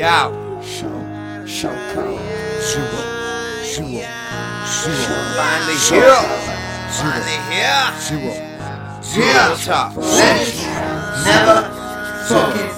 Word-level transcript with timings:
Yo. 0.00 0.32
Show, 0.64 0.88
show 1.46 1.68
code. 1.92 2.16
Zero, 2.64 2.88
zero, 3.62 3.92
zero. 4.64 5.20
Finally 5.36 5.76
Show 5.76 5.94
here. 5.94 6.08
code. 6.08 6.40
Finally 6.96 7.38
here. 7.52 7.84
Zero, 8.00 8.32
Real 9.14 9.56
talk. 9.58 9.94
Let's 9.96 10.64
never 11.26 11.68
fucking 12.30 12.72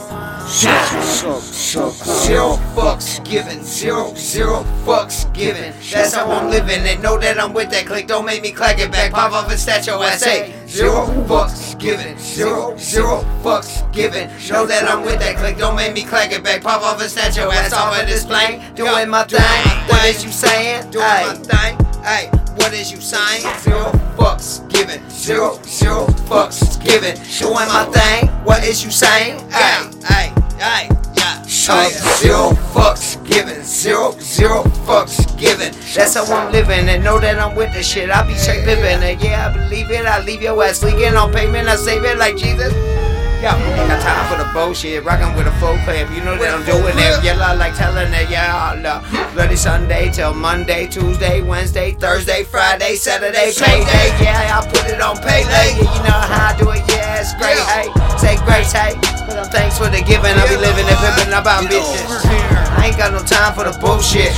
shot. 0.50 1.05
show, 1.05 1.41
show. 1.41 1.91
Zero 1.91 2.56
fucks 2.74 3.23
given, 3.25 3.62
zero, 3.62 4.12
zero 4.16 4.64
fucks 4.84 5.32
given. 5.32 5.73
That's 5.93 6.14
how 6.14 6.29
I'm 6.29 6.50
living. 6.50 6.82
They 6.82 6.96
know 6.98 7.18
that 7.20 7.39
I'm 7.39 7.52
with 7.52 7.70
that 7.70 7.86
click. 7.86 8.09
Don't 8.09 8.25
make 8.27 8.43
me 8.43 8.50
clack 8.50 8.80
it 8.80 8.91
back. 8.91 9.12
Pop 9.12 9.30
off 9.30 9.48
and 9.48 9.61
snatch 9.61 9.86
your 9.86 10.02
ass. 10.02 10.25
Hey, 10.25 10.52
zero 10.66 11.06
fucks 11.28 11.62
given, 11.82 12.16
zero, 12.16 12.77
zero 12.78 13.22
fucks 13.42 13.92
given. 13.92 14.30
Know 14.48 14.64
that 14.66 14.88
I'm 14.88 15.02
with 15.04 15.18
that 15.18 15.36
click. 15.36 15.59
Don't 15.59 15.74
make 15.74 15.92
me 15.92 16.05
clack 16.05 16.32
it 16.32 16.45
back. 16.45 16.62
Pop 16.62 16.82
off 16.82 17.02
and 17.02 17.10
snatch 17.10 17.36
your 17.36 17.52
ass 17.52 17.72
off 17.72 18.00
of 18.00 18.06
this 18.06 18.24
plane. 18.24 18.62
Doing 18.74 19.10
my 19.10 19.24
thing. 19.24 19.41
What 19.88 20.05
is 20.06 20.24
you 20.24 20.30
saying? 20.30 20.91
Doing 20.91 21.05
my 21.05 21.34
thing. 21.34 21.77
Hey, 22.05 22.28
what 22.55 22.72
is 22.72 22.92
you 22.92 23.00
saying? 23.00 23.42
Zero 23.58 23.91
fucks 24.16 24.66
given, 24.70 25.02
zero, 25.10 25.58
zero 25.64 26.06
fucks 26.30 26.82
given. 26.84 27.16
Doing 27.38 27.68
my 27.68 27.84
thing. 27.92 28.28
What 28.44 28.64
is 28.64 28.84
you 28.84 28.92
saying? 28.92 29.41
Hey, 29.50 29.91
hey. 30.06 30.33
Hey, 30.58 31.91
zero 31.91 32.50
fucks 32.72 33.22
given, 33.28 33.62
zero, 33.64 34.12
zero 34.20 34.62
fucks 34.86 35.38
given. 35.38 35.72
That's 35.95 36.14
how 36.14 36.24
I'm 36.24 36.51
living, 36.51 36.88
and 36.88 37.05
know 37.05 37.19
that 37.20 37.38
I'm 37.38 37.55
with 37.55 37.73
the 37.74 37.82
shit. 37.82 38.10
I 38.10 38.27
be 38.27 38.34
straight 38.34 38.64
living, 38.64 39.02
and 39.02 39.20
yeah, 39.20 39.48
I 39.48 39.52
believe 39.52 39.91
it. 39.91 40.06
I 40.06 40.20
leave 40.24 40.41
your 40.41 40.62
ass 40.64 40.83
leaking 40.83 41.16
on 41.16 41.33
payment. 41.33 41.69
I 41.69 41.77
save 41.77 42.05
it 42.05 42.17
like 42.17 42.36
Jesus. 42.36 42.72
Yo, 43.43 43.51
ain't 43.51 43.91
got 43.91 43.98
time 43.98 44.23
for 44.31 44.39
the 44.39 44.47
bullshit. 44.55 45.03
Rockin' 45.03 45.35
with 45.35 45.51
a 45.51 45.55
full 45.59 45.75
clip. 45.83 46.07
You 46.15 46.23
know 46.23 46.39
that 46.39 46.55
I'm 46.55 46.62
doing 46.62 46.95
it. 46.95 47.27
Yellow 47.27 47.59
like 47.59 47.75
telling 47.75 48.15
it, 48.15 48.31
yeah. 48.31 48.79
No. 48.79 49.03
Bloody 49.35 49.57
Sunday 49.57 50.15
till 50.15 50.33
Monday, 50.33 50.87
Tuesday, 50.87 51.43
Wednesday, 51.43 51.91
Thursday, 51.91 52.45
Friday, 52.45 52.95
Saturday, 52.95 53.51
payday. 53.51 54.15
Yeah, 54.23 54.63
I 54.63 54.63
put 54.63 54.87
it 54.87 55.03
on 55.03 55.19
payday. 55.19 55.75
Yeah, 55.75 55.91
you 55.91 56.01
know 56.07 56.23
how 56.23 56.55
I 56.55 56.57
do 56.57 56.70
it. 56.70 56.87
Yeah, 56.87 57.19
it's 57.19 57.35
great. 57.35 57.59
Hey, 57.67 57.91
say 58.15 58.39
grace. 58.47 58.70
Hey, 58.70 58.95
thanks 59.51 59.75
for 59.75 59.91
the 59.91 60.07
giving. 60.07 60.39
I 60.39 60.47
be 60.47 60.55
living 60.63 60.87
and 60.87 60.98
pimping 61.03 61.35
about 61.35 61.67
bitches. 61.67 61.98
I 62.79 62.95
ain't 62.95 62.97
got 62.97 63.11
no 63.11 63.27
time 63.27 63.59
for 63.59 63.67
the 63.67 63.75
bullshit. 63.83 64.31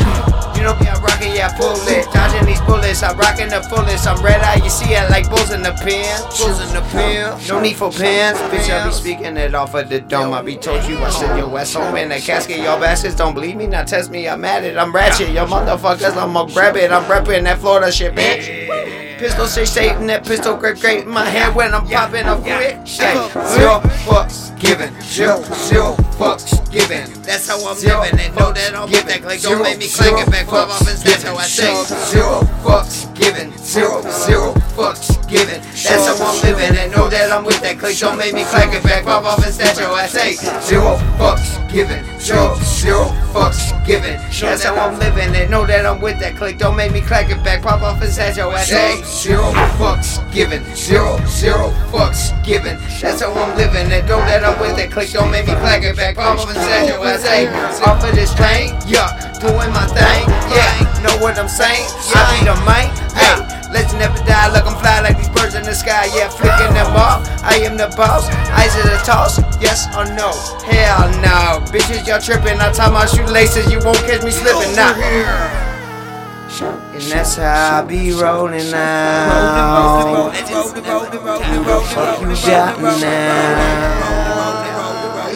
You 0.57 0.65
know 0.65 0.81
me, 0.81 0.89
I'm 0.89 1.05
rockin', 1.05 1.37
yeah, 1.37 1.53
pull 1.53 1.77
it. 1.93 2.09
These 2.55 2.67
bullets, 2.67 3.03
I'm 3.03 3.19
rockin' 3.19 3.49
the 3.49 3.63
fullest. 3.63 4.07
I'm 4.07 4.23
red 4.25 4.41
eye, 4.41 4.63
you 4.63 4.71
see 4.71 4.95
it 4.95 5.11
like 5.11 5.29
bulls 5.29 5.51
in 5.51 5.63
the 5.63 5.73
pen. 5.73 6.23
Bulls 6.39 6.61
in 6.61 6.73
the 6.73 6.83
pen. 6.93 7.37
No 7.49 7.61
need 7.61 7.75
for 7.75 7.91
pens. 7.91 8.39
Bitch, 8.39 8.71
I 8.71 8.87
be 8.87 8.93
speaking 8.93 9.37
it 9.37 9.57
off 9.57 9.75
of 9.75 9.89
the 9.89 10.01
dome. 10.01 10.33
I 10.33 10.41
be 10.41 10.57
told 10.57 10.85
you 10.85 10.99
I 10.99 11.11
send 11.11 11.37
your 11.37 11.59
ass 11.59 11.75
home 11.75 11.97
in 11.97 12.13
a 12.13 12.21
casket. 12.21 12.59
Y'all 12.59 12.79
bastards 12.79 13.17
don't 13.17 13.35
believe 13.35 13.57
me, 13.57 13.67
Now 13.67 13.83
test 13.83 14.09
me. 14.09 14.29
I'm 14.29 14.45
at 14.45 14.63
it, 14.63 14.77
I'm 14.77 14.95
ratchet. 14.95 15.31
Yo, 15.31 15.47
motherfuckers, 15.47 16.17
I'ma 16.17 16.47
grab 16.47 16.77
it. 16.77 16.93
I'm 16.93 17.03
reppin' 17.07 17.43
that 17.43 17.59
Florida 17.59 17.91
shit, 17.91 18.15
bitch. 18.15 19.19
Pistol 19.19 19.47
say 19.47 19.65
Satan, 19.65 20.07
that 20.07 20.25
pistol 20.25 20.57
grip 20.57 20.79
great 20.79 21.03
in 21.03 21.09
my 21.09 21.25
head 21.25 21.57
when 21.57 21.75
I'm 21.75 21.89
popping 21.89 22.25
a 22.25 22.37
quick. 22.37 22.87
Hey, 22.87 23.15
zero 23.57 23.81
fucks 24.07 24.57
given, 24.61 24.95
zero, 25.03 25.43
zero 25.43 25.95
fucks 26.19 26.64
given. 26.75 27.07
That's 27.23 27.47
how 27.47 27.63
I'm 27.63 27.79
living 27.79 28.19
and 28.19 28.35
know 28.35 28.53
that 28.53 28.75
I'm 28.75 28.91
with 28.91 29.07
that 29.07 29.23
click. 29.23 29.41
Don't 29.41 29.63
make 29.63 29.79
me 29.79 29.87
click 29.87 30.19
it 30.19 30.31
back, 30.31 30.47
pop 30.47 30.69
off 30.69 30.81
and 30.81 30.99
that's 30.99 31.23
how 31.23 31.37
I 31.37 31.47
say. 31.47 31.73
Zero 32.11 32.43
fucks 32.67 33.07
given, 33.15 33.57
zero, 33.59 34.03
zero 34.11 34.53
fucks 34.75 35.15
given. 35.29 35.63
That's 35.63 36.07
how 36.11 36.19
I'm 36.19 36.43
living 36.43 36.77
and 36.77 36.91
know 36.91 37.09
that 37.09 37.31
I'm 37.31 37.45
with 37.45 37.61
that 37.63 37.79
click. 37.79 37.97
Don't 37.99 38.19
make 38.19 38.35
me 38.35 38.45
click 38.45 38.75
it 38.75 38.83
back, 38.83 39.05
pop 39.05 39.25
off 39.25 39.45
and 39.47 39.55
that's 39.55 39.79
how 39.79 39.95
I 39.95 40.07
say. 40.07 40.35
Zero 40.67 40.99
fucks 41.17 41.55
given, 41.71 42.03
zero, 42.19 42.57
zero 42.59 43.05
fucks 43.31 43.74
given. 43.85 44.19
That's 44.41 44.65
how 44.65 44.75
I'm 44.77 44.99
living 44.99 45.35
it. 45.35 45.51
know 45.51 45.67
that 45.67 45.87
I'm 45.87 46.01
with 46.01 46.19
that 46.21 46.37
click. 46.37 46.59
Don't 46.59 46.77
make 46.77 46.93
me 46.93 47.01
clack 47.01 47.31
it 47.31 47.43
back, 47.45 47.63
pop 47.63 47.83
off 47.83 48.03
and 48.03 48.11
that's 48.11 48.39
how 48.39 48.51
I 48.51 48.63
say. 48.63 49.03
Zero 49.05 49.53
fucks 49.77 50.19
given, 50.33 50.65
zero, 50.75 51.19
zero 51.27 51.71
fucks 51.93 52.33
given. 52.45 52.79
That's 53.01 53.21
how 53.21 53.33
I'm 53.33 53.57
living 53.57 53.93
and 53.93 54.09
know 54.09 54.19
that 54.19 54.45
I'm 54.45 54.59
with 54.61 54.77
that 54.77 54.91
click. 54.91 55.11
Don't 55.11 55.31
make 55.31 55.47
me 55.47 55.55
clack 55.55 55.83
it 55.83 55.97
back, 55.97 56.17
pop 56.17 56.39
off 56.39 56.49
and 56.49 56.57
that's 56.57 56.91
how 56.91 57.03
I 57.03 57.17
say. 57.17 57.47
Off 57.85 58.03
of 58.03 58.15
this 58.15 58.35
train, 58.35 58.75
yeah, 58.87 59.13
doing 59.41 59.71
my 59.73 59.87
thing, 59.93 60.25
yeah. 60.51 61.03
Know 61.05 61.17
what 61.23 61.39
I'm 61.39 61.49
saying? 61.49 61.85
I 62.15 62.41
be 62.41 62.47
the 62.49 62.57
man, 62.65 62.89
hey. 63.15 63.55
Let's 63.75 63.93
never 63.95 64.15
die, 64.23 64.34
in 65.65 65.71
the 65.71 65.75
sky, 65.75 66.05
yeah, 66.15 66.29
flicking 66.29 66.75
them 66.75 66.93
off. 66.95 67.27
I 67.43 67.57
am 67.65 67.77
the 67.77 67.89
boss, 67.97 68.29
eyes 68.53 68.77
of 68.77 68.85
the 68.85 69.01
toss, 69.05 69.39
yes 69.61 69.89
or 69.97 70.05
no? 70.05 70.31
Hell 70.61 71.09
no, 71.25 71.65
bitches, 71.73 72.07
y'all 72.07 72.21
tripping. 72.21 72.61
I 72.61 72.71
tie 72.73 72.91
my 72.91 73.07
shoelaces, 73.07 73.73
you 73.73 73.81
won't 73.83 73.97
catch 73.99 74.23
me 74.23 74.31
slipping 74.31 74.77
now. 74.77 74.93
And 76.93 77.03
that's 77.03 77.37
how 77.37 77.81
I 77.81 77.85
be 77.85 78.13
rolling 78.13 78.71
now. 78.71 80.31
Fuck 80.33 82.21
you 82.21 82.37
got 82.47 82.81
now. 82.81 84.14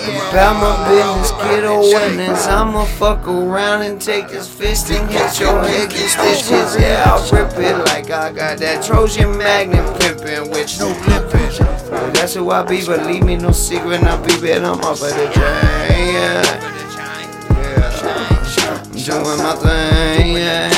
About 0.08 0.56
my 0.60 0.88
business, 0.88 1.30
get 1.32 1.64
awareness. 1.64 2.46
I'ma 2.46 2.84
fuck 2.84 3.26
around 3.26 3.82
and 3.82 4.00
take 4.00 4.28
this 4.28 4.48
fist 4.48 4.90
and 4.90 5.08
hit 5.10 5.38
your 5.40 5.62
head, 5.62 5.90
get 5.90 6.10
stitches. 6.10 6.76
Yeah, 6.80 7.04
I'll 7.06 7.22
rip 7.32 7.52
it 7.58 7.76
like 7.86 8.10
I 8.10 8.32
got 8.32 8.58
that 8.58 8.84
Trojan 8.84 9.36
magnet 9.36 9.84
pimpin' 10.00 10.50
with 10.50 10.78
no 10.78 10.88
lippin'. 11.06 11.38
Yeah, 11.90 12.10
that's 12.10 12.34
who 12.34 12.50
I 12.50 12.62
be, 12.64 12.84
believe 12.84 13.24
me, 13.24 13.36
no 13.36 13.52
secret. 13.52 14.02
I 14.02 14.16
be 14.26 14.40
bet 14.40 14.64
I'm 14.64 14.80
up 14.80 15.00
at 15.00 15.14
the 15.16 15.30
chain. 15.34 16.14
Yeah. 16.14 16.74
Yeah. 18.58 18.82
I'm 18.84 18.92
doing 18.92 19.38
my 19.42 19.54
thing. 19.56 20.36
Yeah. 20.36 20.68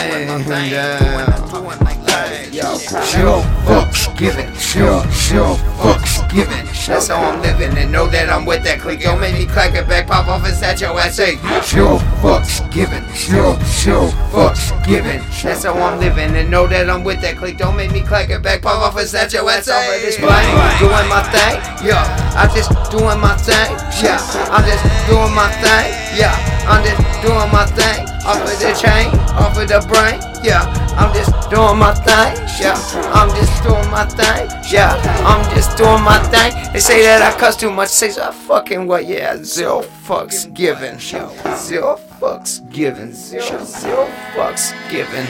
Yo, 2.53 3.43
fucks 3.67 4.17
given, 4.19 4.55
zero, 4.57 5.03
zero 5.11 5.57
fucks 5.79 6.21
given. 6.33 6.70
That's 6.91 7.07
how 7.07 7.23
I'm 7.23 7.41
living 7.41 7.79
and 7.79 7.93
know 7.93 8.09
that 8.09 8.29
I'm 8.29 8.45
with 8.45 8.65
that 8.65 8.81
click. 8.81 9.01
Don't 9.01 9.21
make 9.21 9.35
me 9.35 9.47
clack 9.47 9.75
it 9.77 9.87
back, 9.87 10.09
pop 10.09 10.27
off 10.27 10.45
and 10.45 10.53
snatch 10.53 10.81
your 10.81 10.99
ass. 10.99 11.15
Say, 11.15 11.37
zero 11.63 11.99
fucks 12.19 12.59
given, 12.73 13.07
zero, 13.15 13.55
zero 13.63 14.11
fucks 14.35 14.75
given. 14.85 15.23
That's 15.41 15.63
how 15.63 15.75
I'm 15.75 16.01
living 16.01 16.35
and 16.35 16.51
know 16.51 16.67
that 16.67 16.91
I'm 16.91 17.05
with 17.05 17.21
that 17.21 17.37
click. 17.37 17.59
Don't 17.59 17.77
make 17.77 17.93
me 17.93 18.01
clack 18.01 18.31
it 18.31 18.43
back, 18.43 18.63
pop 18.63 18.83
off 18.83 18.99
and 18.99 19.07
snatch 19.07 19.35
your 19.35 19.49
ass 19.49 19.69
off 19.69 19.87
of 19.87 20.03
this 20.03 20.17
plane. 20.19 20.51
Doing 20.83 21.07
my 21.07 21.23
thing, 21.31 21.63
yeah. 21.87 22.03
I'm 22.35 22.51
just 22.51 22.75
doing 22.91 23.21
my 23.23 23.37
thing, 23.39 23.71
yeah. 24.03 24.19
I'm 24.51 24.67
just 24.67 24.83
doing 25.07 25.33
my 25.33 25.47
thing, 25.63 25.95
yeah. 26.19 26.50
I'm 26.71 26.85
just 26.85 27.23
doing 27.23 27.51
my 27.51 27.67
thing. 27.67 28.07
Off 28.25 28.37
of 28.37 28.59
the 28.61 28.73
chain, 28.79 29.09
off 29.35 29.59
of 29.59 29.67
the 29.67 29.81
brain, 29.89 30.21
yeah. 30.45 30.63
I'm 30.97 31.13
just 31.13 31.33
doing 31.51 31.79
my 31.79 31.93
thing, 31.93 32.37
yeah. 32.61 32.79
I'm 33.11 33.29
just 33.31 33.65
doing 33.65 33.91
my 33.91 34.05
thing, 34.05 34.47
yeah. 34.71 34.95
I'm 35.27 35.43
just 35.57 35.77
doing 35.77 36.03
my 36.05 36.23
thing. 36.31 36.53
They 36.73 36.79
say 36.79 37.03
that 37.03 37.23
I 37.23 37.37
cuss 37.37 37.57
too 37.57 37.73
much, 37.73 37.89
say 37.89 38.11
so 38.11 38.23
I 38.23 38.31
fucking 38.31 38.87
what, 38.87 39.07
yeah. 39.07 39.43
Zero 39.43 39.83
fucks 39.83 40.53
given, 40.55 41.01
zero 41.01 41.97
fucks 42.21 42.61
given, 42.71 43.15
zero, 43.15 43.43
zero 43.65 44.07
fucks 44.37 44.71
given, 44.91 45.27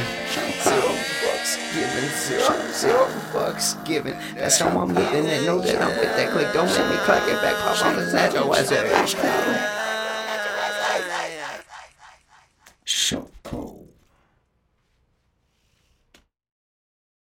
zero 0.61 0.93
fucks 1.25 1.57
given, 1.73 2.73
zero, 2.75 3.07
fucks 3.33 3.85
given. 3.87 4.17
That's 4.35 4.59
how 4.59 4.79
I'm 4.79 4.93
living 4.93 5.27
and 5.27 5.47
know 5.47 5.59
that 5.61 5.81
I'm 5.81 5.97
with 5.97 6.17
that 6.17 6.33
click. 6.33 6.53
Don't 6.53 6.67
make 6.67 6.91
me 6.91 6.97
clack 7.07 7.27
it 7.29 7.41
back, 7.41 7.55
pop 7.63 7.77
snatch 7.77 8.35
your 8.35 8.55
ass. 8.55 9.80